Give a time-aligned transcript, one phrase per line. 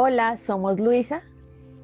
[0.00, 1.22] Hola, somos Luisa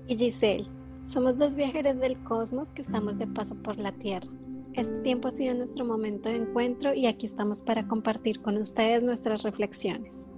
[0.06, 0.62] y Giselle.
[1.02, 4.28] Somos dos viajeros del cosmos que estamos de paso por la Tierra.
[4.74, 9.02] Este tiempo ha sido nuestro momento de encuentro y aquí estamos para compartir con ustedes
[9.02, 10.28] nuestras reflexiones.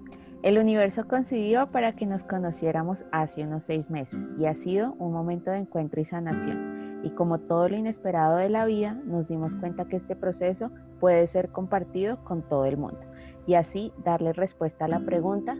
[0.42, 5.12] El universo coincidió para que nos conociéramos hace unos seis meses y ha sido un
[5.12, 7.02] momento de encuentro y sanación.
[7.04, 11.27] Y como todo lo inesperado de la vida, nos dimos cuenta que este proceso puede
[11.27, 13.00] ser compartido con todo el mundo
[13.46, 15.58] y así darle respuesta a la pregunta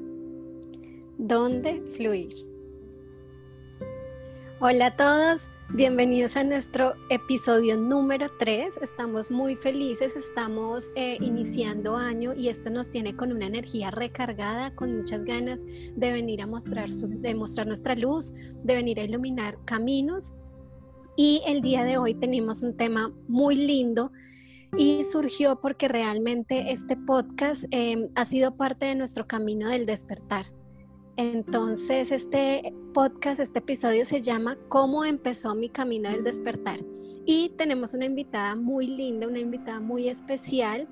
[1.19, 2.29] ¿Dónde fluir?
[4.61, 8.77] Hola a todos, bienvenidos a nuestro episodio número 3.
[8.83, 14.75] Estamos muy felices, estamos eh, iniciando año y esto nos tiene con una energía recargada,
[14.75, 15.65] con muchas ganas
[15.97, 20.35] de venir a mostrar, de mostrar nuestra luz, de venir a iluminar caminos.
[21.17, 24.13] Y el día de hoy tenemos un tema muy lindo
[24.77, 30.45] y surgió porque realmente este podcast eh, ha sido parte de nuestro camino del despertar
[31.17, 36.79] entonces, este podcast, este episodio se llama ¿Cómo empezó mi camino del despertar?
[37.25, 40.87] Y tenemos una invitada muy linda, una invitada muy especial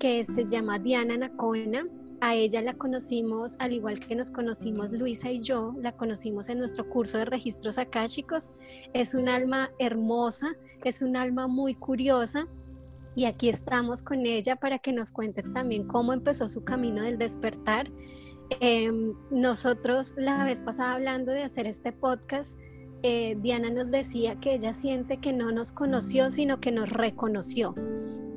[0.00, 1.86] que se llama Diana Nacona.
[2.20, 6.58] A ella la conocimos, al igual que nos conocimos Luisa y yo, la conocimos en
[6.58, 8.50] nuestro curso de registros akáshicos.
[8.92, 12.48] Es un alma hermosa, es un alma muy curiosa
[13.14, 17.18] y aquí estamos con ella para que nos cuente también cómo empezó su camino del
[17.18, 17.90] despertar
[18.58, 22.58] Em, nosotros la vez pasada hablando de hacer este podcast,
[23.02, 27.74] eh, Diana nos decía que ella siente que no nos conoció, sino que nos reconoció.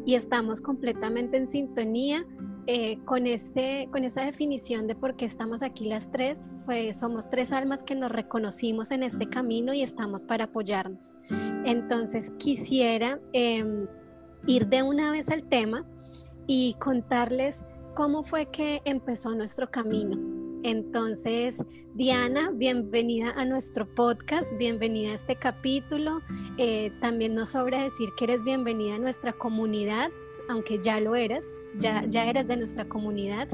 [0.05, 2.25] Y estamos completamente en sintonía
[2.67, 6.49] eh, con, este, con esa definición de por qué estamos aquí las tres.
[6.65, 11.17] Fue, somos tres almas que nos reconocimos en este camino y estamos para apoyarnos.
[11.65, 13.87] Entonces quisiera em,
[14.47, 15.85] ir de una vez al tema
[16.47, 17.63] y contarles
[17.93, 20.17] cómo fue que empezó nuestro camino.
[20.63, 21.61] Entonces,
[21.93, 26.21] Diana, bienvenida a nuestro podcast, bienvenida a este capítulo.
[26.57, 30.09] Eh, también nos sobra decir que eres bienvenida a nuestra comunidad,
[30.49, 31.45] aunque ya lo eras,
[31.77, 33.49] ya, ya eres de nuestra comunidad.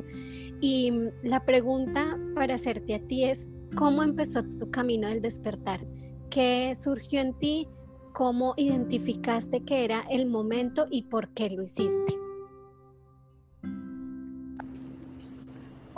[0.61, 5.85] Y la pregunta para hacerte a ti es, ¿cómo empezó tu camino del despertar?
[6.29, 7.67] ¿Qué surgió en ti?
[8.13, 12.18] ¿Cómo identificaste que era el momento y por qué lo hiciste?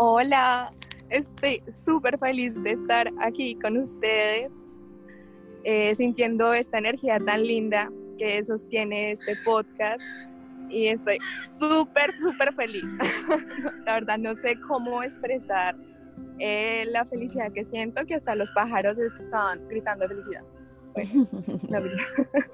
[0.03, 0.71] Hola,
[1.11, 4.51] estoy súper feliz de estar aquí con ustedes,
[5.63, 10.01] eh, sintiendo esta energía tan linda que sostiene este podcast
[10.71, 12.83] y estoy súper, súper feliz.
[13.85, 15.75] la verdad no sé cómo expresar
[16.39, 20.43] eh, la felicidad que siento, que hasta los pájaros estaban gritando de felicidad.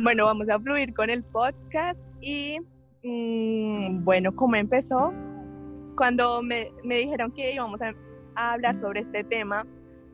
[0.00, 2.58] Bueno, vamos a fluir con el podcast y
[3.02, 5.12] mm, bueno, ¿cómo empezó?
[5.98, 7.92] Cuando me, dijeron que íbamos a,
[8.36, 9.66] hablar sobre este tema,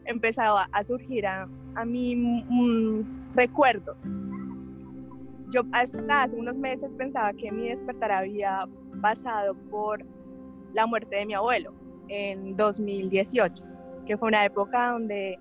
[0.06, 1.46] empezaba a surgir a,
[1.84, 4.06] mí mm, recuerdos.
[5.50, 8.66] Yo hasta hace unos meses pensaba que mi despertar había
[9.02, 10.02] pasado por
[10.72, 11.74] la muerte de mi abuelo
[12.08, 13.64] en 2018,
[14.06, 15.38] que fue una época donde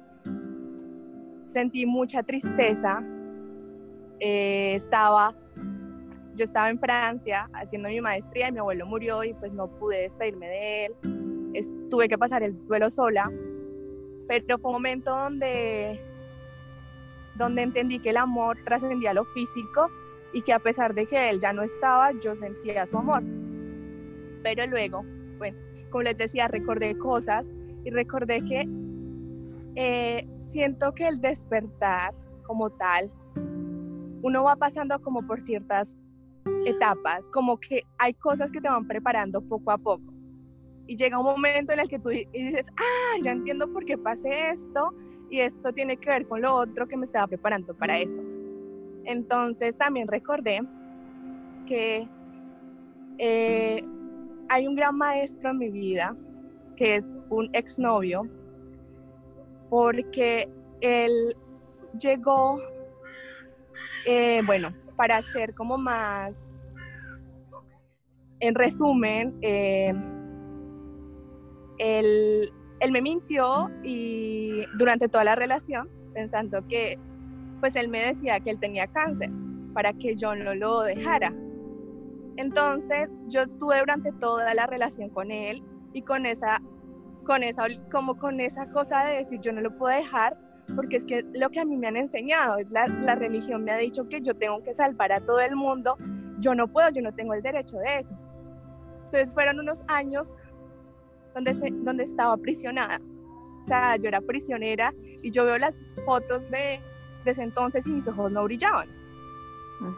[1.45, 3.01] sentí mucha tristeza,
[4.19, 5.33] eh, estaba
[6.35, 10.01] yo estaba en Francia haciendo mi maestría y mi abuelo murió y pues no pude
[10.01, 10.95] despedirme de él.
[11.89, 13.31] tuve que pasar el duelo sola,
[14.27, 16.03] pero fue un momento donde,
[17.35, 19.89] donde entendí que el amor trascendía lo físico
[20.33, 23.23] y que a pesar de que él ya no estaba, yo sentía su amor.
[24.41, 25.03] Pero luego,
[25.37, 25.57] bueno,
[25.91, 27.51] como les decía, recordé cosas
[27.85, 28.67] y recordé que
[29.75, 33.11] eh, siento que el despertar como tal,
[34.23, 35.97] uno va pasando como por ciertas
[36.65, 40.13] etapas, como que hay cosas que te van preparando poco a poco.
[40.87, 44.49] Y llega un momento en el que tú dices, ah, ya entiendo por qué pasé
[44.51, 44.93] esto
[45.29, 48.21] y esto tiene que ver con lo otro que me estaba preparando para eso.
[49.05, 50.61] Entonces también recordé
[51.65, 52.07] que
[53.17, 53.83] eh,
[54.49, 56.15] hay un gran maestro en mi vida
[56.75, 58.27] que es un exnovio
[59.69, 60.49] porque
[60.81, 61.35] él
[61.97, 62.59] llegó,
[64.05, 66.53] eh, bueno, para ser como más,
[68.39, 69.93] en resumen, eh,
[71.77, 72.51] él,
[72.91, 76.99] me mintió y durante toda la relación, pensando que,
[77.61, 79.31] pues él me decía que él tenía cáncer
[79.73, 81.33] para que yo no lo dejara.
[82.35, 85.63] Entonces yo estuve durante toda la relación con él
[85.93, 86.61] y con esa,
[87.25, 90.37] con esa, como con esa cosa de decir yo no lo puedo dejar
[90.75, 93.71] porque es que lo que a mí me han enseñado es la, la religión me
[93.71, 95.97] ha dicho que yo tengo que salvar a todo el mundo,
[96.39, 98.17] yo no puedo, yo no tengo el derecho de eso.
[99.05, 100.35] Entonces fueron unos años
[101.35, 102.99] donde, se, donde estaba aprisionada.
[103.63, 106.81] O sea, yo era prisionera y yo veo las fotos de,
[107.23, 108.89] de ese entonces y mis ojos no brillaban.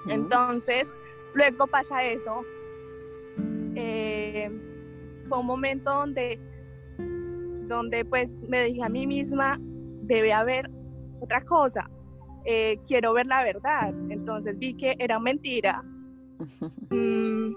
[0.09, 0.91] Entonces,
[1.33, 2.44] luego pasa eso.
[3.75, 4.50] Eh,
[5.27, 6.39] fue un momento donde,
[7.67, 9.59] donde pues me dije a mí misma,
[10.06, 10.69] debe haber
[11.19, 11.90] otra cosa,
[12.46, 13.94] eh, quiero ver la verdad.
[14.10, 15.84] Entonces vi que era mentira.
[16.90, 17.56] Mm,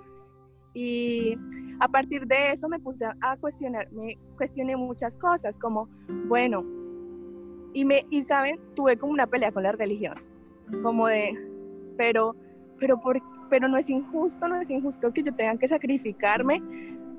[0.72, 1.36] y
[1.80, 5.88] a partir de eso me puse a cuestionar, me cuestioné muchas cosas, como,
[6.26, 6.64] bueno,
[7.72, 10.14] y, me, y saben, tuve como una pelea con la religión,
[10.82, 11.34] como de,
[11.96, 12.34] pero,
[12.78, 13.20] pero, por,
[13.50, 16.60] pero no es injusto, no es injusto que yo tenga que sacrificarme,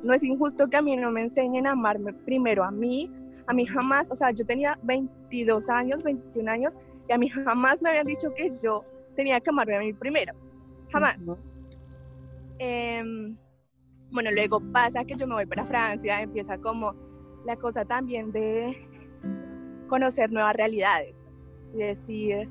[0.04, 3.12] no es injusto que a mí no me enseñen a amarme primero a mí,
[3.50, 7.81] a mí jamás, o sea, yo tenía 22 años, 21 años, y a mí jamás
[7.81, 8.84] me habían dicho que yo
[9.16, 10.34] tenía que amarme a mí primero,
[10.92, 11.18] jamás.
[12.60, 13.36] Em,
[14.12, 16.94] bueno, luego pasa que yo me voy para Francia, empieza como
[17.44, 18.78] la cosa también de
[19.88, 21.25] conocer nuevas realidades,
[21.74, 22.48] y decir,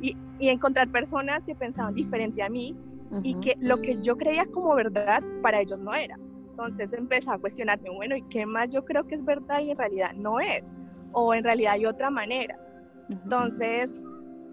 [0.00, 2.76] y, y encontrar personas que pensaban diferente a mí
[3.22, 6.18] y que lo que yo creía como verdad para ellos no era.
[6.66, 9.78] Entonces empecé a cuestionarme, bueno, ¿y qué más yo creo que es verdad y en
[9.78, 10.72] realidad no es?
[11.12, 12.58] O en realidad hay otra manera.
[13.08, 14.00] Entonces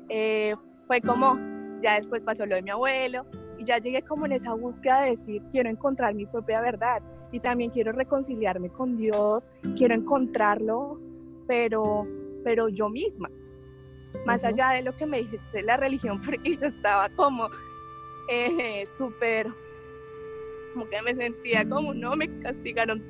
[0.10, 0.56] eh,
[0.88, 1.38] fue como,
[1.82, 3.26] ya después pasó lo de mi abuelo,
[3.58, 7.02] y ya llegué como en esa búsqueda de decir, quiero encontrar mi propia verdad
[7.32, 11.00] y también quiero reconciliarme con Dios, quiero encontrarlo,
[11.48, 12.08] pero,
[12.44, 13.30] pero yo misma,
[14.26, 17.50] más allá de lo que me dice la religión, porque yo estaba como
[18.30, 19.48] eh, súper,
[20.78, 23.04] como que me sentía como, no, me castigaron,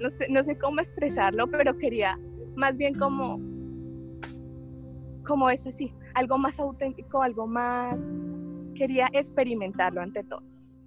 [0.00, 2.18] no sé, no sé cómo expresarlo, pero quería
[2.56, 3.38] más bien como,
[5.22, 8.00] como es así, algo más auténtico, algo más
[8.74, 10.42] quería experimentarlo ante todo.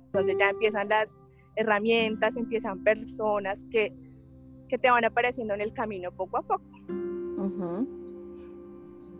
[0.07, 1.15] Entonces ya empiezan las
[1.55, 3.93] herramientas, empiezan personas que,
[4.67, 6.65] que te van apareciendo en el camino poco a poco.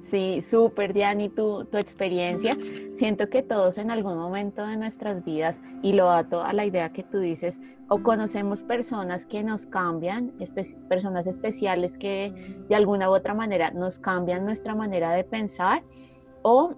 [0.10, 2.56] Sí, súper, Diani, tu, tu experiencia.
[2.96, 6.94] Siento que todos en algún momento de nuestras vidas, y lo ato a la idea
[6.94, 7.60] que tú dices,
[7.90, 10.32] o conocemos personas que nos cambian,
[10.90, 12.34] personas especiales que
[12.68, 15.84] de alguna u otra manera nos cambian nuestra manera de pensar,
[16.42, 16.76] o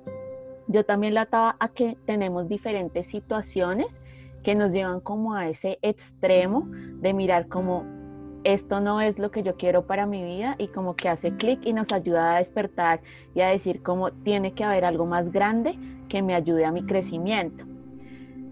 [0.68, 4.02] yo también la ataba a que tenemos diferentes situaciones
[4.44, 7.86] que nos llevan como a ese extremo de mirar como
[8.54, 11.60] esto no es lo que yo quiero para mi vida y como que hace clic
[11.66, 13.02] y nos ayuda a despertar
[13.36, 15.78] y a decir como tiene que haber algo más grande
[16.08, 17.66] que me ayude a mi crecimiento.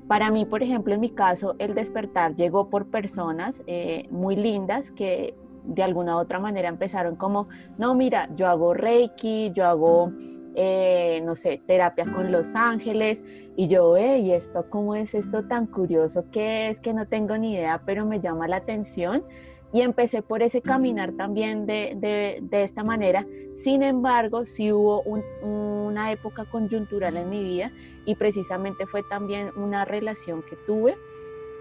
[0.07, 4.92] Para mí, por ejemplo, en mi caso, el despertar llegó por personas eh, muy lindas
[4.92, 5.33] que
[5.63, 7.47] de alguna u otra manera empezaron como,
[7.77, 10.12] no, mira, yo hago reiki, yo hago
[10.57, 13.21] eh, no sé, terapia con los ángeles,
[13.57, 16.25] y yo, ¿y esto cómo es esto tan curioso?
[16.31, 16.80] ¿Qué es?
[16.80, 19.24] Que no tengo ni idea, pero me llama la atención.
[19.72, 23.26] Y empecé por ese caminar también de, esta manera.
[23.56, 27.72] Sin embargo, sí hubo una época coyuntural en mi vida
[28.06, 30.96] y precisamente fue también una relación que tuve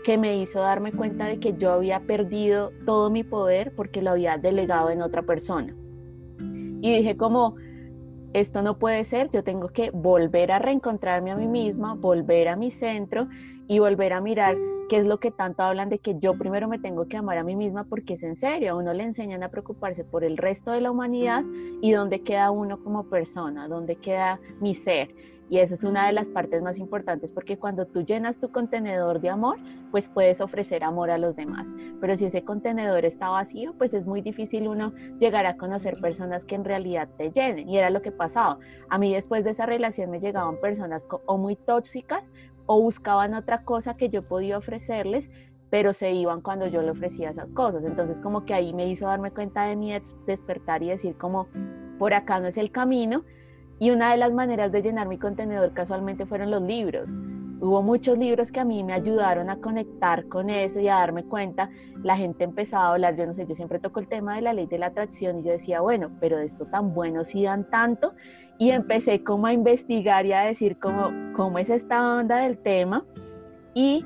[0.04, 4.10] que me hizo darme cuenta de que yo había perdido todo mi poder porque lo
[4.10, 5.74] había delegado en otra persona.
[6.38, 7.56] Y dije como,
[8.34, 12.56] esto no puede ser, yo tengo que volver a reencontrarme a mí misma, volver a
[12.56, 13.28] mi centro
[13.66, 14.56] y volver a mirar
[14.88, 17.44] qué es lo que tanto hablan de que yo primero me tengo que amar a
[17.44, 20.72] mí misma porque es en serio, a uno le enseñan a preocuparse por el resto
[20.72, 21.42] de la humanidad
[21.80, 25.14] y dónde queda uno como persona, dónde queda mi ser.
[25.50, 29.20] Y esa es una de las partes más importantes porque cuando tú llenas tu contenedor
[29.20, 29.58] de amor,
[29.90, 31.68] pues puedes ofrecer amor a los demás.
[32.00, 36.44] Pero si ese contenedor está vacío, pues es muy difícil uno llegar a conocer personas
[36.44, 37.68] que en realidad te llenen.
[37.68, 38.58] Y era lo que pasaba.
[38.88, 42.30] A mí después de esa relación me llegaban personas o muy tóxicas
[42.66, 45.30] o buscaban otra cosa que yo podía ofrecerles,
[45.70, 47.84] pero se iban cuando yo le ofrecía esas cosas.
[47.84, 49.92] Entonces como que ahí me hizo darme cuenta de mi
[50.26, 51.48] despertar y decir como,
[51.98, 53.24] por acá no es el camino
[53.78, 57.10] y una de las maneras de llenar mi contenedor casualmente fueron los libros.
[57.60, 61.24] Hubo muchos libros que a mí me ayudaron a conectar con eso y a darme
[61.24, 61.70] cuenta.
[62.02, 64.52] La gente empezaba a hablar, yo no sé, yo siempre toco el tema de la
[64.52, 67.68] ley de la atracción y yo decía, bueno, pero de esto tan bueno si dan
[67.70, 68.12] tanto.
[68.58, 73.04] Y empecé como a investigar y a decir cómo, cómo es esta onda del tema.
[73.74, 74.04] Y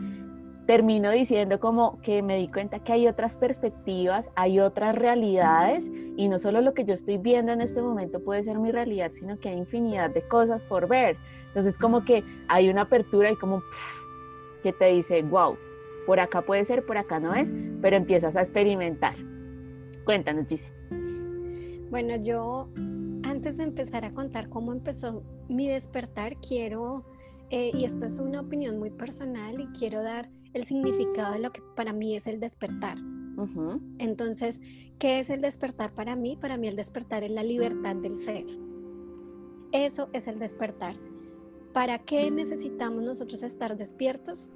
[0.68, 6.28] termino diciendo como que me di cuenta que hay otras perspectivas, hay otras realidades y
[6.28, 9.38] no solo lo que yo estoy viendo en este momento puede ser mi realidad, sino
[9.38, 11.16] que hay infinidad de cosas por ver.
[11.46, 13.62] Entonces como que hay una apertura y como
[14.62, 15.56] que te dice, wow,
[16.06, 17.50] por acá puede ser, por acá no es,
[17.80, 19.14] pero empiezas a experimentar.
[20.04, 20.70] Cuéntanos, Gise.
[21.90, 22.68] Bueno, yo
[23.38, 27.04] antes de empezar a contar cómo empezó mi despertar, quiero,
[27.50, 31.52] eh, y esto es una opinión muy personal, y quiero dar el significado de lo
[31.52, 32.98] que para mí es el despertar.
[33.98, 34.60] Entonces,
[34.98, 36.36] ¿qué es el despertar para mí?
[36.36, 38.44] Para mí el despertar es la libertad del ser.
[39.70, 40.96] Eso es el despertar.
[41.72, 44.50] ¿Para qué necesitamos nosotros estar despiertos?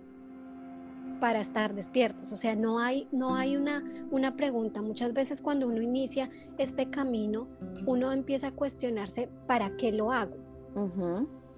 [1.23, 2.33] Para estar despiertos.
[2.33, 4.83] O sea, no hay, no hay una, una pregunta.
[4.83, 7.47] Muchas veces cuando uno inicia este camino,
[7.87, 10.35] uno empieza a cuestionarse, ¿para qué lo hago?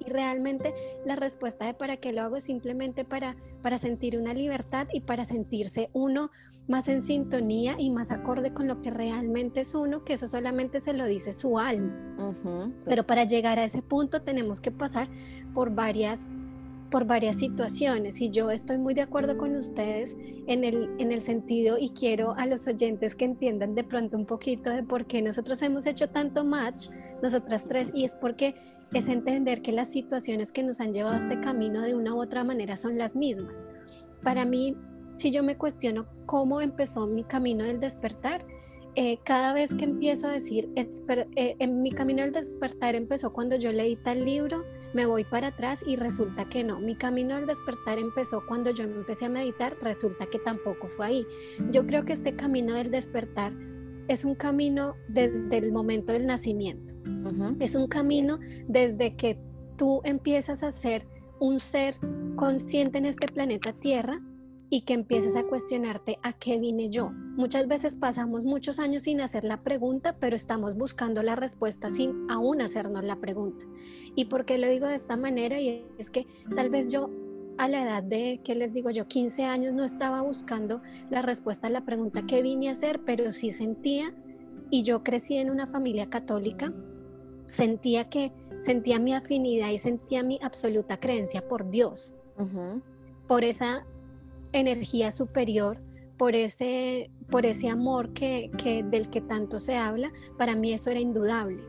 [0.00, 0.74] Y realmente
[1.06, 5.00] la respuesta de para qué lo hago es simplemente para, para sentir una libertad y
[5.00, 6.30] para sentirse uno
[6.68, 10.78] más en sintonía y más acorde con lo que realmente es uno, que eso solamente
[10.78, 12.74] se lo dice su alma.
[12.84, 15.08] Pero para llegar a ese punto tenemos que pasar
[15.54, 16.30] por varias
[16.90, 21.20] por varias situaciones y yo estoy muy de acuerdo con ustedes en el, en el
[21.20, 25.22] sentido y quiero a los oyentes que entiendan de pronto un poquito de por qué
[25.22, 26.88] nosotros hemos hecho tanto match,
[27.22, 28.54] nosotras tres, y es porque
[28.92, 32.20] es entender que las situaciones que nos han llevado a este camino de una u
[32.20, 33.66] otra manera son las mismas.
[34.22, 34.76] Para mí,
[35.16, 38.44] si yo me cuestiono cómo empezó mi camino del despertar,
[38.96, 43.56] eh, cada vez que empiezo a decir, eh, en mi camino del despertar empezó cuando
[43.56, 44.64] yo leí tal libro,
[44.94, 46.80] me voy para atrás y resulta que no.
[46.80, 51.26] Mi camino del despertar empezó cuando yo empecé a meditar, resulta que tampoco fue ahí.
[51.70, 53.52] Yo creo que este camino del despertar
[54.08, 56.94] es un camino desde el momento del nacimiento.
[57.58, 59.38] Es un camino desde que
[59.76, 61.06] tú empiezas a ser
[61.40, 61.96] un ser
[62.36, 64.20] consciente en este planeta Tierra
[64.74, 67.12] y que empieces a cuestionarte a qué vine yo.
[67.36, 72.28] Muchas veces pasamos muchos años sin hacer la pregunta, pero estamos buscando la respuesta sin
[72.28, 73.64] aún hacernos la pregunta.
[74.16, 75.60] ¿Y por qué lo digo de esta manera?
[75.60, 76.26] Y es que
[76.56, 77.08] tal vez yo
[77.56, 79.06] a la edad de, ¿qué les digo yo?
[79.06, 83.30] 15 años no estaba buscando la respuesta a la pregunta que vine a hacer, pero
[83.30, 84.12] sí sentía,
[84.70, 86.74] y yo crecí en una familia católica,
[87.46, 92.16] sentía que sentía mi afinidad y sentía mi absoluta creencia por Dios,
[93.28, 93.86] por esa
[94.58, 95.82] energía superior,
[96.16, 100.90] por ese, por ese amor que, que, del que tanto se habla, para mí eso
[100.90, 101.62] era indudable.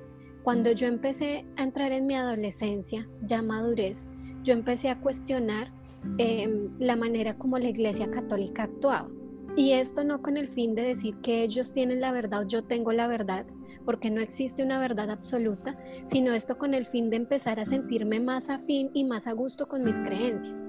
[0.43, 4.07] Cuando yo empecé a entrar en mi adolescencia, ya madurez,
[4.43, 5.73] yo empecé a cuestionar
[6.19, 9.09] em, la manera como la Iglesia Católica actuaba.
[9.57, 12.63] Y esto no con el fin de decir que ellos tienen la verdad o yo
[12.63, 13.45] tengo la verdad,
[13.85, 18.19] porque no existe una verdad absoluta, sino esto con el fin de empezar a sentirme
[18.19, 20.67] más afín y más a gusto con mis creencias.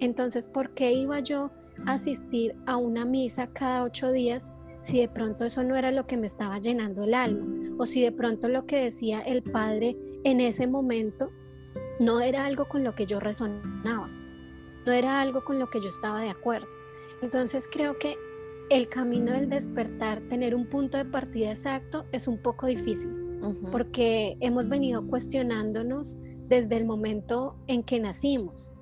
[0.00, 1.50] Entonces, ¿por qué iba yo
[1.86, 6.06] a asistir a una misa cada ocho días si de pronto eso no era lo
[6.06, 7.46] que me estaba llenando el alma?
[7.78, 11.30] O si de pronto lo que decía el Padre en ese momento
[11.98, 14.08] no era algo con lo que yo resonaba,
[14.86, 16.68] no era algo con lo que yo estaba de acuerdo.
[17.22, 18.16] Entonces creo que
[18.68, 23.10] el camino del despertar, tener un punto de partida exacto, es un poco difícil,
[23.70, 26.16] porque hemos venido cuestionándonos
[26.48, 28.74] desde el momento en que nacimos.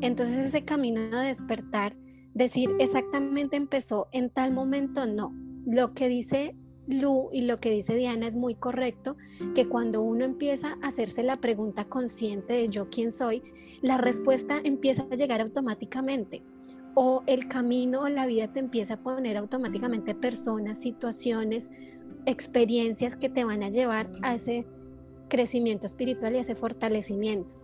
[0.00, 1.96] Entonces ese camino de despertar,
[2.34, 5.34] decir exactamente empezó en tal momento, no.
[5.66, 9.16] Lo que dice Lu y lo que dice Diana es muy correcto,
[9.54, 13.42] que cuando uno empieza a hacerse la pregunta consciente de yo quién soy,
[13.80, 16.42] la respuesta empieza a llegar automáticamente
[16.94, 21.70] o el camino o la vida te empieza a poner automáticamente personas, situaciones,
[22.26, 24.66] experiencias que te van a llevar a ese
[25.28, 27.63] crecimiento espiritual y a ese fortalecimiento.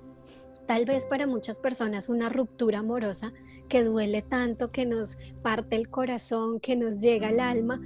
[0.70, 3.32] Tal vez para muchas personas una ruptura amorosa
[3.68, 7.80] que duele tanto, que nos parte el corazón, que nos llega al alma,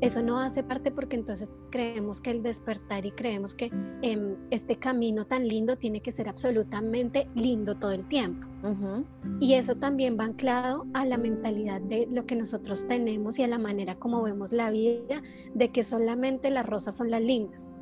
[0.00, 3.70] eso no hace parte porque entonces creemos que el despertar y creemos que
[4.00, 8.48] em, este camino tan lindo tiene que ser absolutamente lindo todo el tiempo.
[9.38, 13.46] Y eso también va anclado a la mentalidad de lo que nosotros tenemos y a
[13.46, 15.20] la manera como vemos la vida,
[15.52, 17.74] de que solamente las rosas son las lindas.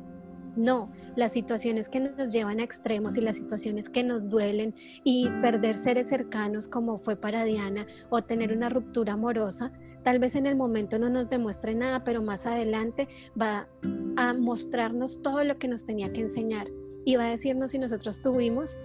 [0.55, 5.29] No, las situaciones que nos llevan a extremos y las situaciones que nos duelen y
[5.41, 9.71] perder seres cercanos como fue para Diana o tener una ruptura amorosa,
[10.03, 13.07] tal vez en el momento no nos demuestre nada, pero más adelante
[13.39, 13.69] va
[14.17, 16.67] a mostrarnos todo lo que nos tenía que enseñar
[17.05, 18.77] y va a decirnos si nosotros tuvimos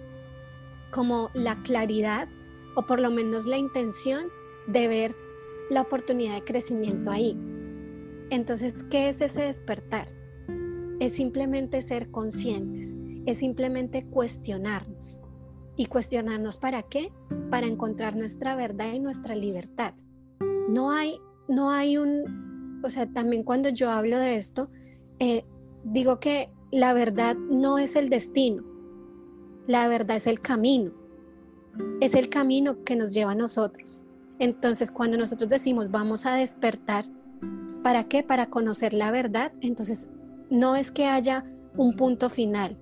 [0.92, 2.28] como la claridad
[2.76, 4.28] o por lo menos la intención
[4.68, 5.16] de ver
[5.68, 7.36] la oportunidad de crecimiento ahí.
[8.30, 10.06] Entonces, ¿qué es ese despertar?
[11.00, 15.20] Es simplemente ser conscientes, es simplemente cuestionarnos.
[15.76, 17.12] ¿Y cuestionarnos para qué?
[17.50, 19.92] Para encontrar nuestra verdad y nuestra libertad.
[20.68, 24.70] No hay, no hay un, o sea, también cuando yo hablo de esto,
[25.18, 25.44] eh,
[25.84, 28.64] digo que la verdad no es el destino,
[29.66, 30.92] la verdad es el camino,
[32.00, 34.04] es el camino que nos lleva a nosotros.
[34.38, 37.04] Entonces, cuando nosotros decimos vamos a despertar,
[37.82, 38.22] ¿para qué?
[38.22, 40.08] Para conocer la verdad, entonces
[40.50, 41.44] no es que haya
[41.76, 42.76] un punto final.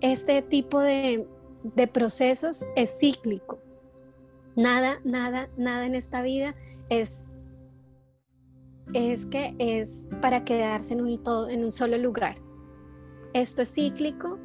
[0.00, 1.26] Este tipo de,
[1.92, 3.58] procesos es cíclico.
[4.54, 6.54] Nada, nada, nada en esta vida
[6.88, 7.24] es
[8.94, 12.36] es que es para quedarse en un, todo, en un solo lugar.
[13.32, 14.38] Esto es cíclico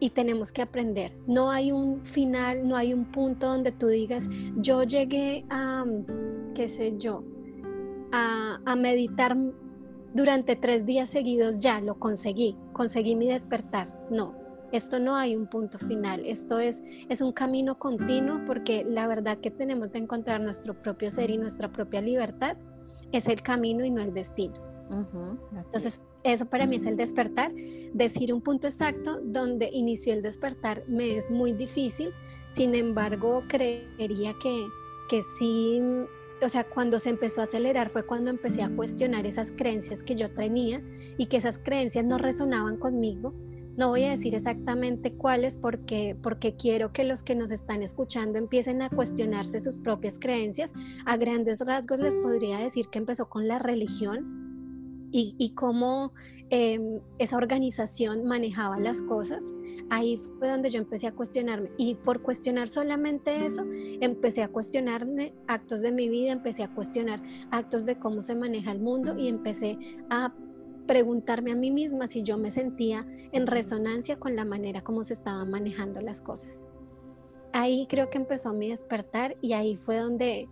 [0.00, 1.16] y tenemos que aprender.
[1.26, 5.84] No hay un final, no hay un punto donde tú digas, yo llegué a,
[6.54, 7.24] qué sé yo,
[8.12, 9.36] a, a meditar
[10.14, 13.88] durante tres días seguidos, ya lo conseguí, conseguí mi despertar.
[14.10, 14.34] No,
[14.72, 19.38] esto no hay un punto final, esto es, es un camino continuo porque la verdad
[19.38, 22.56] que tenemos de encontrar nuestro propio ser y nuestra propia libertad
[23.12, 24.54] es el camino y no el destino.
[25.56, 27.52] Entonces, eso para mí es el despertar.
[27.92, 32.12] Decir un punto exacto donde inició el despertar me es muy difícil,
[32.50, 34.66] sin embargo, creería que,
[35.08, 35.80] que sí,
[36.44, 40.14] o sea, cuando se empezó a acelerar fue cuando empecé a cuestionar esas creencias que
[40.14, 40.82] yo tenía
[41.16, 43.34] y que esas creencias no resonaban conmigo.
[43.76, 48.38] No voy a decir exactamente cuáles porque, porque quiero que los que nos están escuchando
[48.38, 50.72] empiecen a cuestionarse sus propias creencias.
[51.06, 54.43] A grandes rasgos les podría decir que empezó con la religión,
[55.16, 56.12] y, cómo
[56.50, 59.52] em, esa organización manejaba las cosas,
[59.90, 61.70] ahí fue donde yo empecé a cuestionarme.
[61.78, 63.64] Y por cuestionar solamente eso,
[64.00, 68.72] empecé a cuestionarme actos de mi vida, empecé a cuestionar actos de cómo se maneja
[68.72, 69.78] el mundo y empecé
[70.10, 70.34] a
[70.86, 75.14] preguntarme a mí misma si yo me sentía en resonancia con la manera como se
[75.14, 76.66] estaban manejando las cosas.
[77.52, 80.48] Ahí creo que empezó mi despertar y ahí fue donde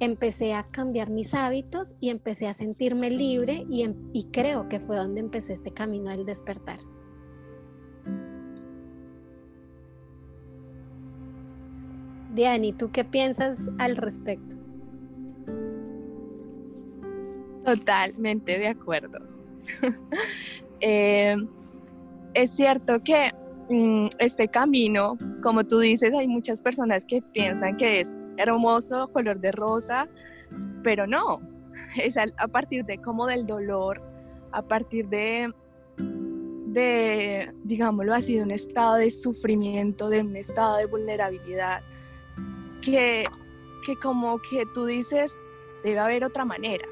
[0.00, 4.80] empecé a cambiar mis hábitos y empecé a sentirme libre y, em, y creo que
[4.80, 6.78] fue donde empecé este camino del despertar.
[12.34, 14.56] Diani, ¿tú qué piensas al respecto?
[17.64, 19.18] Totalmente de acuerdo.
[20.82, 21.36] Eh,
[22.32, 23.34] es cierto que
[23.68, 29.38] mm, este camino, como tú dices, hay muchas personas que piensan que es hermoso, color
[29.38, 30.08] de rosa,
[30.82, 31.40] pero no,
[31.96, 34.02] es a, partir de como del dolor,
[34.52, 35.52] a partir de,
[35.98, 41.82] de, digámoslo así, de un estado de sufrimiento, de un estado de vulnerabilidad,
[42.82, 43.24] que,
[43.84, 45.32] que como que tú dices,
[45.84, 46.86] debe haber otra manera,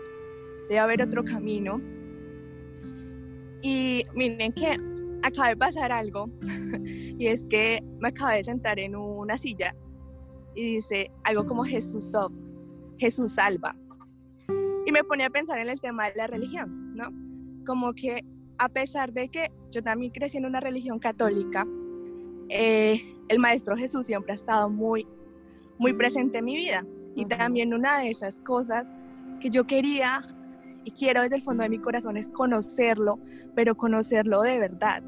[0.69, 1.81] debe haber otro camino.
[3.61, 4.79] Y miren que
[5.23, 6.29] acaba de pasar algo,
[6.85, 9.75] y es que me acabé de sentar en una silla
[10.59, 12.13] y dice algo como Jesús
[12.99, 13.77] Jesús salva.
[14.85, 17.13] Y me pone a pensar en el tema de la religión, ¿no?
[17.65, 18.25] Como que
[18.59, 21.65] a pesar de que yo también crecí en una religión católica,
[22.49, 25.07] eh, el Maestro Jesús siempre ha estado muy,
[25.79, 26.85] muy presente en mi vida.
[27.15, 28.89] Y también una de esas cosas
[29.41, 30.23] que yo quería
[30.83, 33.21] y quiero desde el fondo de mi corazón es conocerlo,
[33.55, 35.05] pero conocerlo de verdad.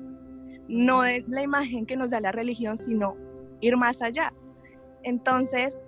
[0.69, 3.17] No es la imagen que nos da la religión, sino
[3.61, 4.33] ir más allá.
[5.03, 5.79] Entonces,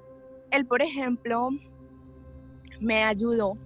[0.51, 1.51] él, por ejemplo,
[2.81, 3.57] me ayudó,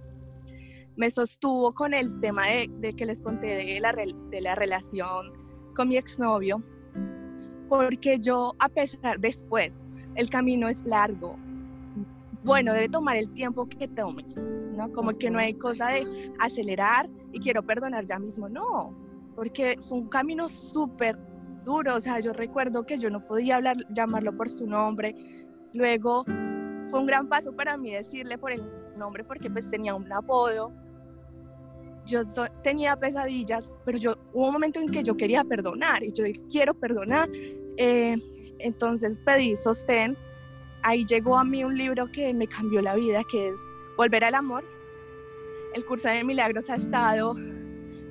[0.97, 5.33] me sostuvo con el tema de, que les conté de la, de la relación
[5.75, 6.63] con mi exnovio,
[7.69, 9.73] porque yo, a pesar, después,
[10.15, 11.37] el camino es largo,
[12.45, 14.25] bueno, debe tomar el tiempo que tome,
[14.77, 14.93] ¿no?
[14.93, 18.95] Como que no hay cosa de acelerar y quiero perdonar ya mismo, no,
[19.35, 21.19] porque fue un camino súper
[21.67, 25.15] duro, o sea, yo recuerdo que yo no podía hablar, llamarlo por su nombre,
[25.75, 26.25] luego
[26.89, 28.63] fue un gran paso para mí decirle por el
[28.97, 30.73] nombre porque pues tenía un apodo,
[32.07, 32.23] yo
[32.63, 36.41] tenía pesadillas, pero yo hubo un momento en que yo quería perdonar y yo dije,
[36.49, 37.29] quiero perdonar,
[37.77, 38.17] eh,
[38.61, 40.17] entonces pedí sostén,
[40.83, 43.61] ahí llegó a mí un libro que me cambió la vida, que es
[43.97, 44.65] Volver al Amor,
[45.75, 47.35] el curso de milagros ha estado,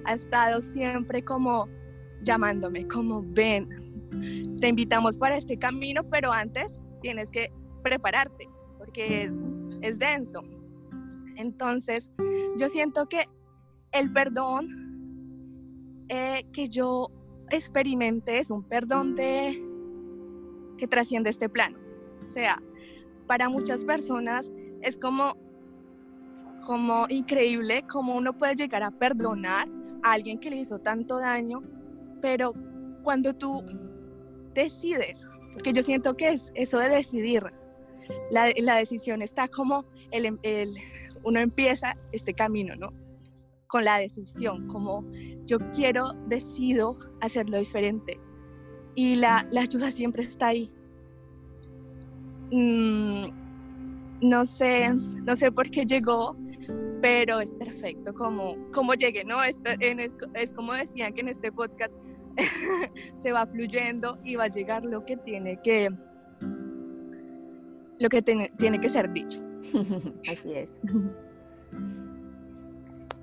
[0.04, 1.70] ha estado siempre como
[2.24, 7.52] llamándome como ven, te invitamos para este camino, pero antes tienes que
[7.84, 8.48] prepararte
[8.78, 9.36] porque es,
[9.82, 10.44] es denso.
[11.36, 12.08] Entonces,
[12.58, 13.28] yo siento que
[13.92, 14.86] el perdón
[16.08, 17.10] eh, que yo
[17.50, 19.62] experimenté es un perdón de,
[20.78, 21.78] que trasciende este plano.
[22.26, 22.62] O sea,
[23.28, 24.48] para muchas personas
[24.82, 25.36] es como,
[26.66, 29.68] como increíble cómo uno puede llegar a perdonar
[30.04, 31.64] a alguien que le hizo tanto daño
[32.26, 32.56] pero
[33.04, 33.64] cuando tú
[34.56, 37.44] decides, porque yo siento que es eso de decidir,
[38.32, 40.74] la, decisión está como el, el,
[41.24, 42.92] uno empieza este camino, ¿no?
[43.68, 45.06] Con la decisión, como
[45.46, 48.20] yo quiero, decido hacerlo diferente.
[48.96, 50.72] Y la, ayuda siempre está ahí.
[52.52, 53.28] Mm,
[54.22, 56.36] no sé, no sé por qué llegó,
[57.02, 59.44] pero es perfecto como, como llegue, ¿no?
[59.44, 59.58] Es,
[60.34, 61.94] es, como decían que en este podcast
[63.16, 65.92] se va fluyendo y va a llegar lo que tiene que,
[68.00, 69.42] lo que tiene que ser dicho.
[70.30, 70.70] Así es.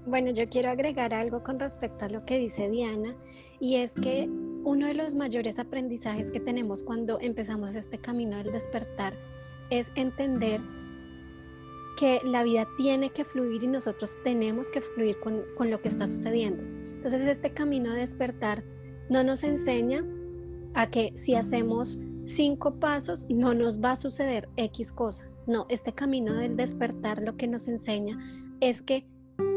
[0.07, 3.14] Bueno, yo quiero agregar algo con respecto a lo que dice Diana
[3.61, 4.29] y es que
[4.64, 9.14] uno de los mayores aprendizajes que tenemos cuando empezamos este camino del despertar
[9.70, 10.61] es entender
[11.96, 15.88] que la vida tiene que fluir y nosotros tenemos que fluir con, con lo que
[15.88, 16.64] está sucediendo.
[16.64, 18.64] Entonces este camino de despertar
[19.12, 20.05] no nos enseña
[20.75, 25.29] a que si hacemos cinco pasos no nos va a suceder X cosa.
[25.46, 28.18] No, este camino del despertar lo que nos enseña
[28.61, 29.07] es que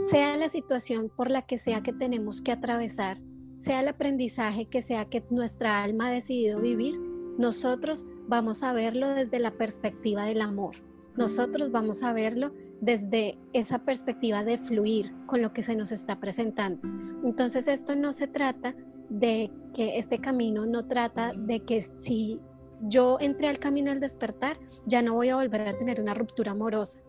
[0.10, 3.22] sea la situación por la que sea que tenemos que atravesar,
[3.58, 7.00] sea el aprendizaje que sea que nuestra alma ha decidido vivir,
[7.38, 10.76] nosotros vamos a verlo desde la perspectiva del amor.
[11.16, 16.20] Nosotros vamos a verlo desde esa perspectiva de fluir con lo que se nos está
[16.20, 16.86] presentando.
[17.24, 18.76] Entonces esto no se trata
[19.10, 22.40] de que este camino no trata de que si
[22.82, 26.52] yo entré al camino del despertar, ya no voy a volver a tener una ruptura
[26.52, 27.00] amorosa.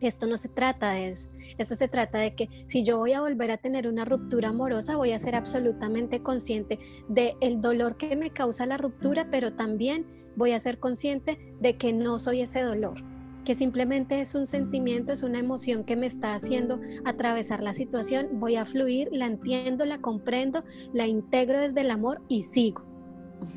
[0.00, 1.30] Esto no se trata de eso.
[1.56, 4.96] Esto se trata de que si yo voy a volver a tener una ruptura amorosa,
[4.96, 10.06] voy a ser absolutamente consciente de el dolor que me causa la ruptura, pero también
[10.36, 13.02] voy a ser consciente de que no soy ese dolor,
[13.46, 18.40] que simplemente es un sentimiento, es una emoción que me está haciendo atravesar la situación.
[18.40, 22.84] Voy a fluir, la entiendo, la comprendo, la integro desde el amor y sigo.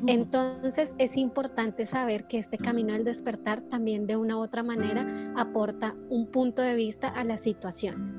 [0.06, 5.06] Entonces es importante saber que este camino del despertar también de una u otra manera
[5.36, 8.16] aporta un punto de vista a las situaciones.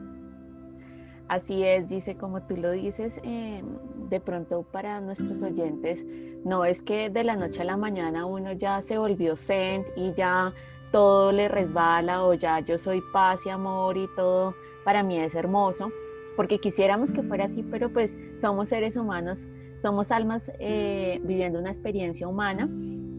[1.29, 3.65] Así es, dice, como tú lo dices, em,
[4.09, 6.03] de pronto para nuestros oyentes,
[6.43, 10.13] no es que de la noche a la mañana uno ya se volvió sent y
[10.15, 10.53] ya
[10.91, 15.35] todo le resbala o ya yo soy paz y amor y todo para mí es
[15.35, 15.91] hermoso,
[16.35, 19.47] porque quisiéramos que fuera así, pero pues somos seres humanos
[19.81, 22.69] somos almas eh, viviendo una experiencia humana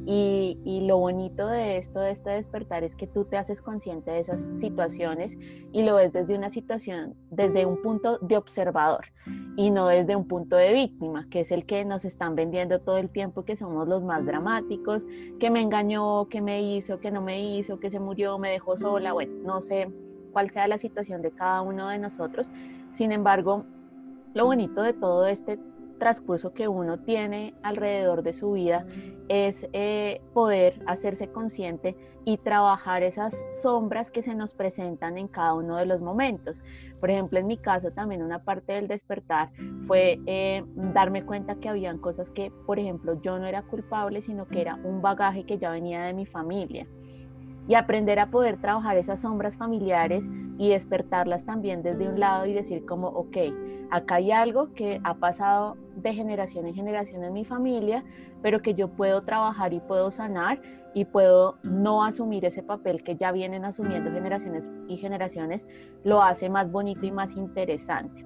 [0.05, 4.21] y, lo bonito de esto, de este despertar, es que tú te haces consciente de
[4.21, 5.37] esas situaciones
[5.73, 9.07] y lo ves desde una situación, desde un punto de observador
[9.57, 12.99] y no desde un punto de víctima, que es el que nos están vendiendo todo
[12.99, 15.05] el tiempo, que somos los más dramáticos,
[15.39, 18.77] que me engañó, que me hizo, que no me hizo, que se murió, me dejó
[18.77, 19.89] sola, bueno, no sé
[20.33, 22.51] cuál sea la situación de cada uno de nosotros.
[22.93, 23.65] Sin embargo,
[24.35, 25.59] lo bonito de todo este
[26.03, 28.85] transcurso que uno tiene alrededor de su vida
[29.29, 35.55] es eh, poder hacerse consciente y trabajar esas sombras que se nos presentan en cada
[35.55, 36.61] uno de los momentos.
[36.99, 39.51] Por ejemplo, en mi caso también una parte del despertar
[39.87, 44.49] fue eh, darme cuenta que habían cosas que, por ejemplo, yo no era culpable, sino
[44.49, 46.85] que era un bagaje que ya venía de mi familia.
[47.69, 52.55] Y aprender a poder trabajar esas sombras familiares y despertarlas también desde un lado y
[52.55, 53.37] decir como, ok,
[53.93, 58.05] acá hay algo que ha pasado de generación en generación en mi familia,
[58.43, 60.61] pero que yo puedo trabajar y puedo sanar
[60.95, 65.67] y puedo no asumir ese papel que ya vienen asumiendo generaciones y generaciones,
[66.05, 68.25] lo hace más bonito y más interesante.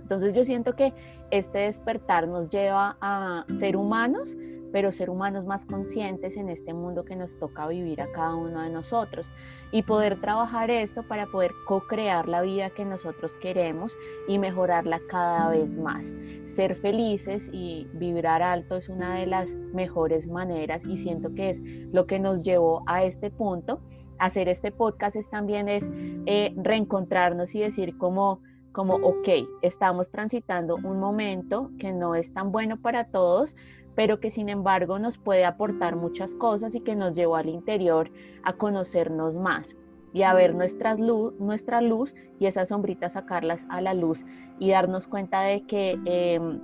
[0.00, 0.94] Entonces yo siento que
[1.30, 4.36] este despertar nos lleva a ser humanos,
[4.72, 8.62] pero ser humanos más conscientes en este mundo que nos toca vivir a cada uno
[8.62, 9.30] de nosotros
[9.70, 13.92] y poder trabajar esto para poder co-crear la vida que nosotros queremos
[14.26, 16.14] y mejorarla cada vez más.
[16.46, 21.62] Ser felices y vibrar alto es una de las mejores maneras y siento que es
[21.92, 23.80] lo que nos llevó a este punto.
[24.18, 25.88] Hacer este podcast también es
[26.26, 28.40] eh, reencontrarnos y decir como
[28.72, 29.28] como, ok,
[29.62, 33.56] estamos transitando un momento que no es tan bueno para todos,
[33.98, 38.12] pero que sin embargo nos puede aportar muchas cosas y que nos llevó al interior
[38.44, 39.74] a conocernos más
[40.12, 44.24] y a ver nuestra luz, nuestra luz y esas sombritas sacarlas a la luz
[44.60, 46.60] y darnos cuenta de que em,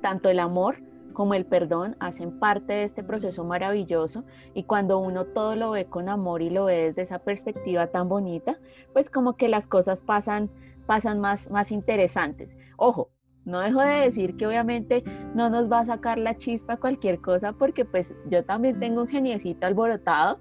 [0.00, 0.76] tanto el amor
[1.12, 5.84] como el perdón hacen parte de este proceso maravilloso y cuando uno todo lo ve
[5.84, 8.56] con amor y lo ve desde esa perspectiva tan bonita,
[8.94, 10.48] pues como que las cosas pasan,
[10.86, 12.56] pasan más, más interesantes.
[12.78, 13.10] Ojo,
[13.44, 15.02] no dejo de decir que obviamente
[15.34, 19.08] no nos va a sacar la chispa cualquier cosa porque pues yo también tengo un
[19.08, 20.38] geniecito alborotado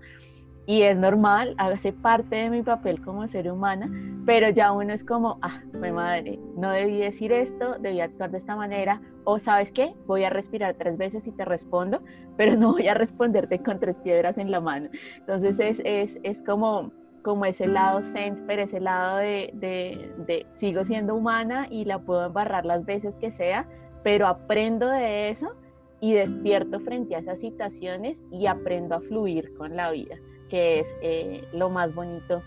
[0.65, 3.89] y es normal, hace parte de mi papel como ser humana,
[4.25, 8.37] pero ya uno es como, ah, mi madre, no debí decir esto, debí actuar de
[8.37, 12.03] esta manera, o sabes qué, voy a respirar tres veces y te respondo,
[12.37, 14.89] pero no voy a responderte con tres piedras en la mano.
[15.17, 20.83] Entonces es, es, es como como ese lado zen, pero ese lado de, de, sigo
[20.83, 23.67] siendo humana y la puedo embarrar las veces que sea,
[24.03, 25.53] pero aprendo de eso
[25.99, 30.17] y despierto frente a esas situaciones y aprendo a fluir con la vida,
[30.49, 32.41] que es eh, lo más bonito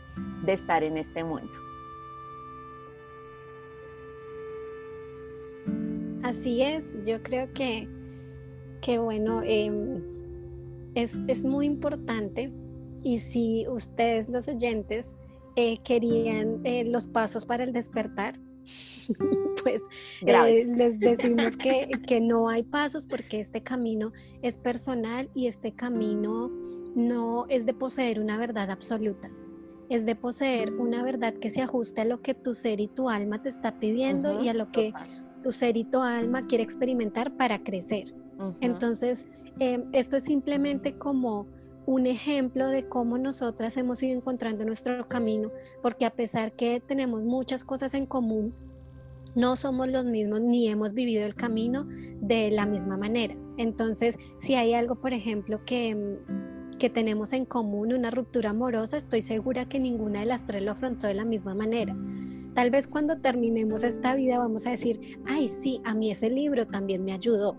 [0.44, 1.52] de estar en este mundo.
[6.24, 7.86] Así es, yo creo que,
[8.80, 10.02] que bueno, em,
[10.94, 12.50] es, es muy importante
[13.04, 15.14] y si ustedes los oyentes
[15.56, 18.40] eh, querían eh, los pasos para el despertar,
[19.62, 19.82] pues
[20.26, 24.10] eh, les decimos que, que no hay pasos porque este camino
[24.42, 26.50] es personal y este camino
[26.96, 29.30] no es de poseer una verdad absoluta.
[29.90, 33.10] Es de poseer una verdad que se ajuste a lo que tu ser y tu
[33.10, 34.94] alma te está pidiendo y a lo que
[35.42, 38.14] tu ser y tu alma quiere experimentar para crecer.
[38.60, 39.26] Entonces,
[39.58, 41.46] em, esto es simplemente como
[41.86, 45.50] un ejemplo de cómo nosotras hemos ido encontrando nuestro camino,
[45.82, 48.54] porque a pesar que tenemos muchas cosas en común,
[49.34, 51.86] no somos los mismos ni hemos vivido el camino
[52.20, 53.36] de la misma manera.
[53.58, 56.18] Entonces, si hay algo, por ejemplo, que em,
[56.78, 60.72] que tenemos en común, una ruptura amorosa, estoy segura que ninguna de las tres lo
[60.72, 61.96] afrontó de la misma manera.
[62.54, 66.66] Tal vez cuando terminemos esta vida vamos a decir, ay, sí, a mí ese libro
[66.66, 67.56] también me ayudó.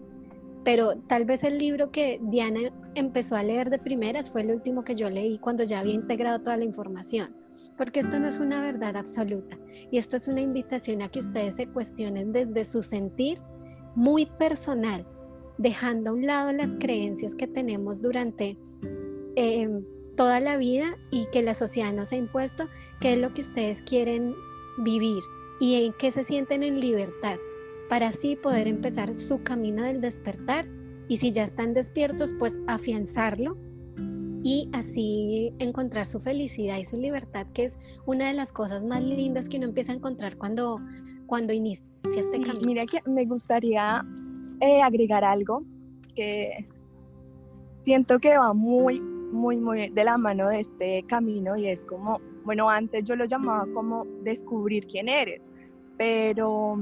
[0.65, 4.83] Pero tal vez el libro que Diana empezó a leer de primeras fue el último
[4.83, 7.33] que yo leí cuando ya había integrado toda la información.
[7.77, 9.57] Porque esto no es una verdad absoluta.
[9.89, 13.39] Y esto es una invitación a que ustedes se cuestionen desde su sentir
[13.95, 15.07] muy personal,
[15.57, 18.57] dejando a un lado las creencias que tenemos durante
[19.35, 19.83] Em,
[20.15, 22.69] toda la vida y que la sociedad nos ha impuesto
[23.01, 24.33] qué es lo que ustedes quieren
[24.77, 25.21] vivir
[25.59, 27.37] y en qué se sienten en libertad
[27.89, 30.67] para así poder empezar su camino del despertar
[31.07, 33.57] y si ya están despiertos pues afianzarlo
[34.43, 39.03] y así encontrar su felicidad y su libertad que es una de las cosas más
[39.03, 40.79] lindas que uno empieza a encontrar cuando
[41.25, 42.61] cuando inicia este camino.
[42.65, 44.05] Mira que me gustaría
[44.59, 45.63] eh, agregar algo
[46.15, 46.65] que
[47.83, 48.99] siento que va muy
[49.31, 53.25] muy, muy de la mano de este camino y es como, bueno, antes yo lo
[53.25, 55.43] llamaba como descubrir quién eres,
[55.97, 56.77] pero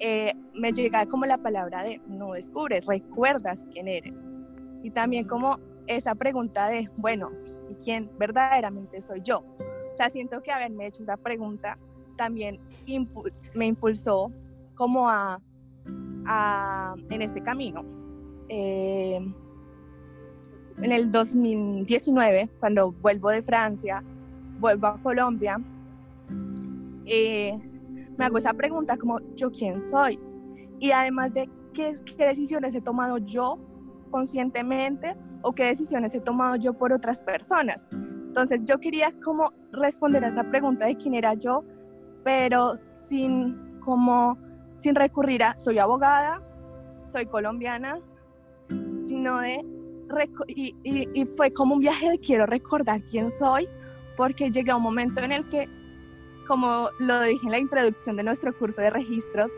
[0.00, 4.16] eh, me llega como la palabra de no descubres, recuerdas quién eres.
[4.82, 7.30] Y también como esa pregunta de, bueno,
[7.68, 9.40] ¿y quién verdaderamente soy yo?
[9.40, 11.78] O sea, siento que haberme hecho esa pregunta
[12.16, 12.60] también
[13.54, 14.32] me impulsó
[14.74, 15.40] como a,
[16.26, 17.84] a en este camino.
[18.48, 19.20] Eh,
[20.82, 24.02] en el 2019, cuando vuelvo de Francia,
[24.58, 25.60] vuelvo a Colombia,
[27.04, 27.58] eh,
[28.20, 30.20] me hago esa pregunta como, ¿yo quién soy?
[30.78, 33.54] Y además de qué, qué decisiones he tomado yo
[34.10, 37.88] conscientemente o qué decisiones he tomado yo por otras personas.
[37.92, 41.64] Entonces yo quería como responder a esa pregunta de quién era yo,
[42.22, 44.36] pero sin como
[44.76, 46.42] sin recurrir a soy abogada,
[47.06, 48.00] soy colombiana,
[49.02, 49.64] sino de
[50.46, 53.66] y, fue como un viaje de quiero recordar quién soy,
[54.14, 55.70] porque llegué a un momento en el que,
[56.50, 59.52] como lo dije en la introducción de nuestro curso de registros,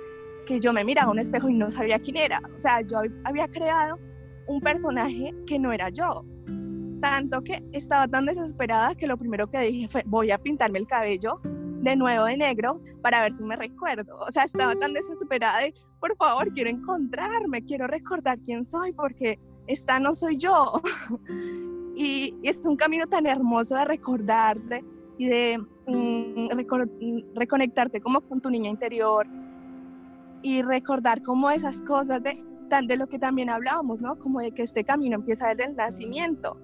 [0.45, 2.43] que yo me miraba a un espejo y no sabía quién era.
[2.55, 3.99] O sea, yo había creado
[4.47, 6.23] un personaje que no era yo.
[7.01, 10.87] Tanto que estaba tan desesperada que lo primero que dije fue, voy a pintarme el
[10.87, 14.15] cabello de nuevo de negro para ver si me recuerdo.
[14.19, 19.41] O sea, estaba tan desesperada de, por favor, quiero encontrarme, quiero recordar quién soy, porque
[19.67, 20.83] esta no soy yo.
[21.97, 24.85] y, es un camino tan hermoso de recordarte
[25.19, 29.27] y de mm, mm, reconectarte como con tu niña interior
[30.43, 32.43] y recordar como esas cosas de,
[32.87, 34.19] de lo que también hablábamos, ¿no?
[34.19, 36.59] Como de que este camino empieza desde el nacimiento,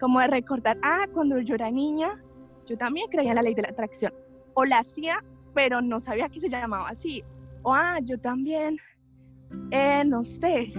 [0.00, 2.22] como de recordar, ah, cuando yo era niña,
[2.66, 4.12] yo también creía en la ley de la atracción,
[4.54, 5.24] o la hacía,
[5.54, 7.22] pero no sabía que se llamaba así,
[7.62, 8.76] o ah, yo también,
[9.70, 10.72] eh, no sé,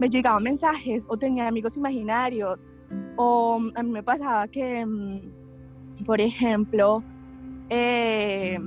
[0.00, 2.64] me llegaban mensajes o tenía amigos imaginarios
[3.16, 5.20] o a mí me pasaba que, mm,
[6.04, 7.02] por ejemplo,
[7.68, 8.58] eh,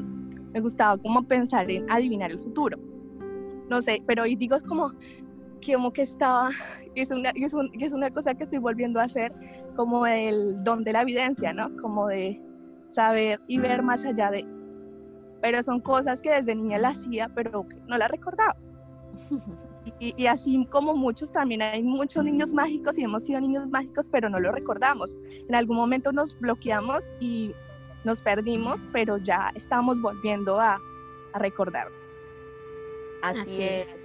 [0.53, 2.77] me gustaba como pensar en adivinar el futuro.
[3.69, 4.93] No sé, pero hoy digo como,
[5.65, 6.49] como que estaba,
[6.95, 9.33] es una, es, es una cosa que estoy volviendo a hacer
[9.75, 11.75] como el don de la evidencia, ¿no?
[11.81, 12.41] Como de
[12.87, 14.45] saber y ver más allá de...
[15.41, 18.55] Pero son cosas que desde niña la hacía, pero no la recordaba.
[19.99, 24.29] Y, así como muchos, también hay muchos niños mágicos y hemos sido niños mágicos, pero
[24.29, 25.19] no lo recordamos.
[25.49, 27.53] En algún momento nos bloqueamos y
[28.05, 30.79] nos perdimos, pero ya estamos volviendo a,
[31.33, 32.15] a recordarnos.
[33.21, 33.95] Así, es.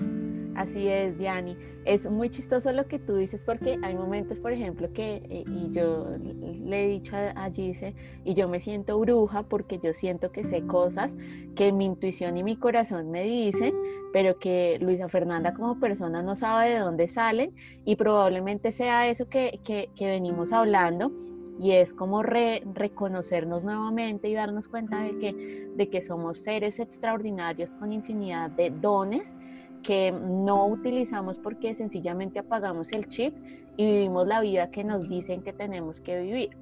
[0.58, 1.56] Así es, Diani.
[1.84, 5.70] Es muy chistoso lo que tú dices porque hay momentos, por ejemplo, que, eh, y
[5.70, 7.94] yo le he dicho a, a Gise,
[8.24, 11.16] y yo me siento bruja porque yo siento que sé cosas
[11.54, 13.72] que mi intuición y mi corazón me dicen,
[14.12, 19.28] pero que Luisa Fernanda como persona no sabe de dónde salen y probablemente sea eso
[19.28, 21.12] que, que, venimos hablando
[21.60, 27.70] y es como reconocernos nuevamente y darnos cuenta de que, de que somos seres extraordinarios
[27.78, 29.36] con infinidad de dones
[29.82, 33.34] que no utilizamos porque sencillamente apagamos el chip
[33.76, 36.56] y vivimos la vida que nos dicen que tenemos que vivir.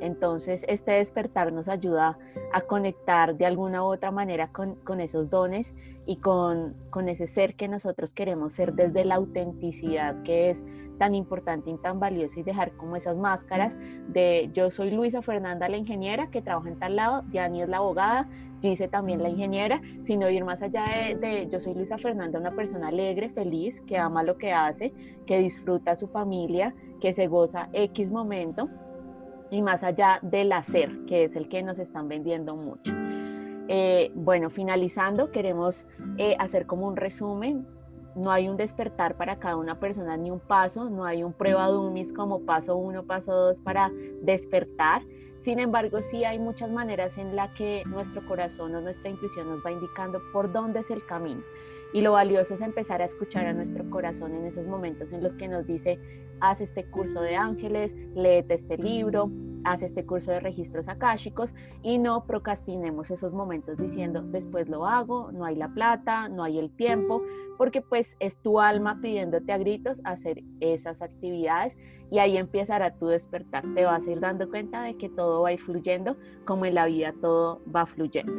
[0.00, 2.18] Entonces, este despertar nos ayuda
[2.52, 5.74] a conectar de alguna u otra manera con, esos dones
[6.06, 10.62] y con, con, ese ser que nosotros queremos ser desde la autenticidad que es
[10.98, 13.74] tan importante y tan valioso y dejar como esas máscaras
[14.08, 17.78] de yo soy Luisa Fernanda la ingeniera que trabaja en tal lado, Diani es la
[17.78, 18.28] abogada,
[18.60, 22.50] Gise también la ingeniera, sino ir más allá de, de yo soy Luisa Fernanda, una
[22.50, 24.92] persona alegre, feliz, que ama lo que hace,
[25.26, 28.68] que disfruta a su familia, que se goza X momento
[29.50, 32.92] y más allá del hacer, que es el que nos están vendiendo mucho.
[33.68, 35.86] Eh, bueno, finalizando, queremos
[36.18, 37.66] eh, hacer como un resumen.
[38.16, 41.68] No hay un despertar para cada una persona ni un paso, no hay un prueba
[41.68, 43.92] dummies como paso uno, paso dos para
[44.22, 45.02] despertar.
[45.40, 49.64] Sin embargo, sí hay muchas maneras en las que nuestro corazón o nuestra intuición nos
[49.64, 51.42] va indicando por dónde es el camino.
[51.92, 55.34] Y lo valioso es empezar a escuchar a nuestro corazón en esos momentos en los
[55.36, 55.98] que nos dice,
[56.40, 59.30] haz este curso de ángeles, léete este libro,
[59.64, 65.32] haz este curso de registros akáshicos y no procrastinemos esos momentos diciendo después lo hago,
[65.32, 67.22] no hay la plata, no hay el tiempo,
[67.58, 71.76] porque pues es tu alma pidiéndote a gritos hacer esas actividades
[72.10, 73.64] y ahí empezará tu despertar.
[73.74, 76.86] Te vas a ir dando cuenta de que todo va a fluyendo como en la
[76.86, 78.32] vida todo va fluyendo.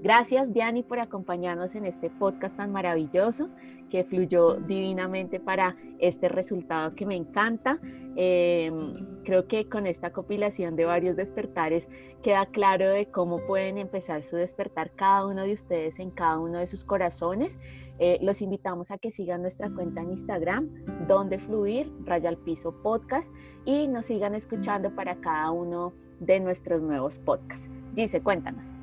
[0.00, 3.48] Gracias, Diani, por acompañarnos en este podcast tan maravilloso
[3.90, 7.80] que fluyó divinamente para este resultado que me encanta.
[8.14, 11.88] Em, creo que con esta compilación de varios despertares
[12.22, 16.58] queda claro de cómo pueden empezar su despertar cada uno de ustedes en cada uno
[16.58, 17.58] de sus corazones.
[17.98, 20.68] Eh, los invitamos a que sigan nuestra cuenta en Instagram,
[21.08, 23.34] donde fluir, raya al piso podcast,
[23.64, 27.68] y nos sigan escuchando para cada uno de nuestros nuevos podcasts.
[27.96, 28.77] Gise, cuéntanos.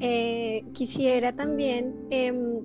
[0.00, 2.60] Eh, quisiera también em,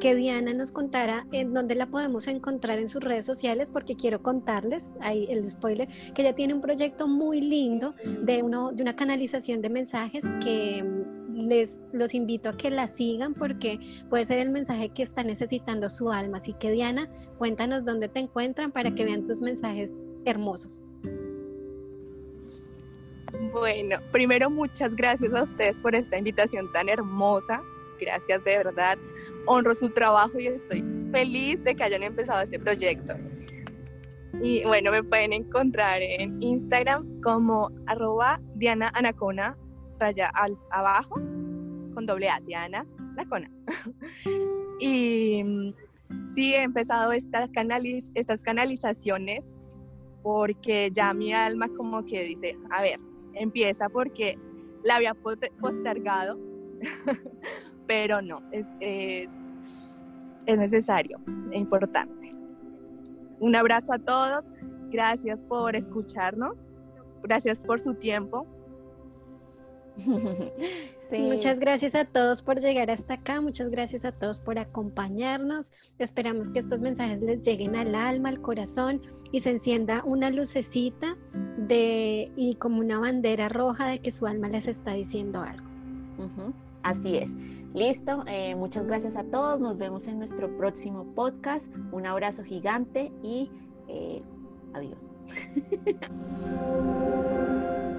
[0.00, 4.22] que Diana nos contara en dónde la podemos encontrar en sus redes sociales, porque quiero
[4.22, 8.96] contarles, ahí el spoiler, que ella tiene un proyecto muy lindo de, uno, de una
[8.96, 11.04] canalización de mensajes que em,
[11.34, 15.88] les los invito a que la sigan porque puede ser el mensaje que está necesitando
[15.88, 16.38] su alma.
[16.38, 19.92] Así que Diana, cuéntanos dónde te encuentran para que vean tus mensajes
[20.24, 20.84] hermosos.
[23.52, 27.62] Bueno, primero muchas gracias a ustedes por esta invitación tan hermosa.
[28.00, 28.98] Gracias de verdad.
[29.46, 33.14] Honro su trabajo y estoy feliz de que hayan empezado este proyecto.
[34.40, 39.56] Y bueno, me pueden encontrar en Instagram como arroba Diana Anacona,
[39.98, 40.30] raya
[40.70, 43.50] abajo, con doble A, Diana Anacona.
[44.80, 45.74] y mm,
[46.34, 47.50] sí he empezado estas
[48.42, 49.48] canalizaciones
[50.22, 52.98] porque ya mi alma como que dice, a ver,
[53.34, 54.38] empieza porque
[54.82, 55.14] la había
[55.60, 56.38] postergado,
[57.86, 59.36] pero no, es, es,
[60.46, 61.18] es necesario,
[61.50, 62.30] es importante.
[63.40, 64.48] Un abrazo a todos,
[64.90, 66.68] gracias por escucharnos,
[67.22, 68.46] gracias por su tiempo
[71.10, 75.72] Muchas gracias a todos por llegar hasta acá, muchas gracias a todos por acompañarnos.
[75.98, 81.16] Esperamos que estos mensajes les lleguen al alma, al corazón y se encienda una lucecita
[81.58, 85.66] de y como una bandera roja de que su alma les está diciendo algo.
[86.82, 87.30] Así es.
[87.74, 89.60] Listo, eh, muchas gracias a todos.
[89.60, 91.66] Nos vemos en nuestro próximo podcast.
[91.92, 93.50] Un abrazo gigante y
[93.88, 94.22] eh,
[94.72, 94.98] adiós.